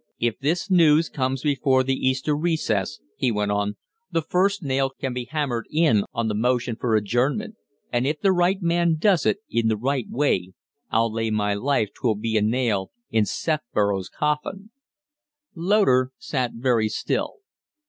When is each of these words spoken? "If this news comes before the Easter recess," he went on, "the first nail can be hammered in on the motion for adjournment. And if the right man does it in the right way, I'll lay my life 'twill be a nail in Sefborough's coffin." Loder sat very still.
"If 0.17 0.39
this 0.39 0.71
news 0.71 1.09
comes 1.09 1.43
before 1.43 1.83
the 1.83 1.93
Easter 1.93 2.35
recess," 2.35 2.99
he 3.17 3.31
went 3.31 3.51
on, 3.51 3.75
"the 4.09 4.23
first 4.23 4.63
nail 4.63 4.89
can 4.89 5.13
be 5.13 5.25
hammered 5.29 5.67
in 5.69 6.05
on 6.11 6.27
the 6.27 6.33
motion 6.33 6.75
for 6.75 6.95
adjournment. 6.95 7.53
And 7.93 8.07
if 8.07 8.19
the 8.19 8.31
right 8.31 8.59
man 8.63 8.95
does 8.97 9.27
it 9.27 9.41
in 9.47 9.67
the 9.67 9.77
right 9.77 10.09
way, 10.09 10.53
I'll 10.89 11.13
lay 11.13 11.29
my 11.29 11.53
life 11.53 11.89
'twill 11.93 12.15
be 12.15 12.35
a 12.35 12.41
nail 12.41 12.89
in 13.11 13.25
Sefborough's 13.27 14.09
coffin." 14.09 14.71
Loder 15.53 16.09
sat 16.17 16.53
very 16.55 16.89
still. 16.89 17.35